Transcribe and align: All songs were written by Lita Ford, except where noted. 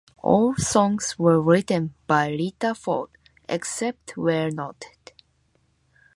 All 0.23 0.55
songs 0.55 1.19
were 1.19 1.39
written 1.39 1.93
by 2.07 2.29
Lita 2.31 2.73
Ford, 2.73 3.11
except 3.47 4.17
where 4.17 4.49
noted. 4.49 5.11